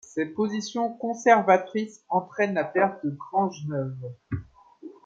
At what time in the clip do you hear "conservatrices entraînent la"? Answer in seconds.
0.95-2.63